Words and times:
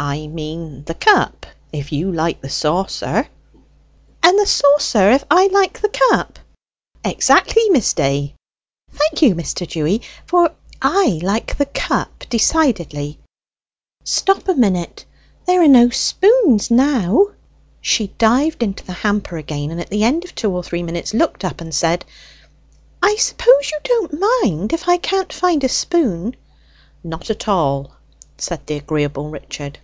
"I 0.00 0.28
mean 0.28 0.84
the 0.84 0.94
cup, 0.94 1.44
if 1.72 1.90
you 1.90 2.12
like 2.12 2.40
the 2.40 2.48
saucer." 2.48 3.26
"And 4.22 4.38
the 4.38 4.46
saucer, 4.46 5.10
if 5.10 5.24
I 5.28 5.48
like 5.48 5.80
the 5.80 5.88
cup?" 5.88 6.38
"Exactly, 7.04 7.68
Miss 7.70 7.92
Day." 7.94 8.36
"Thank 8.92 9.22
you, 9.22 9.34
Mr. 9.34 9.66
Dewy, 9.68 10.00
for 10.24 10.52
I 10.80 11.18
like 11.24 11.58
the 11.58 11.66
cup 11.66 12.26
decidedly. 12.30 13.18
Stop 14.04 14.46
a 14.46 14.54
minute; 14.54 15.04
there 15.48 15.60
are 15.62 15.66
no 15.66 15.90
spoons 15.90 16.70
now!" 16.70 17.30
She 17.80 18.14
dived 18.18 18.62
into 18.62 18.84
the 18.84 18.92
hamper 18.92 19.36
again, 19.36 19.72
and 19.72 19.80
at 19.80 19.90
the 19.90 20.04
end 20.04 20.22
of 20.24 20.32
two 20.32 20.52
or 20.54 20.62
three 20.62 20.84
minutes 20.84 21.12
looked 21.12 21.44
up 21.44 21.60
and 21.60 21.74
said, 21.74 22.04
"I 23.02 23.16
suppose 23.16 23.72
you 23.72 23.78
don't 23.82 24.44
mind 24.44 24.72
if 24.72 24.88
I 24.88 24.98
can't 24.98 25.32
find 25.32 25.64
a 25.64 25.68
spoon?" 25.68 26.36
"Not 27.02 27.30
at 27.30 27.48
all," 27.48 27.96
said 28.36 28.64
the 28.68 28.76
agreeable 28.76 29.28
Richard. 29.28 29.80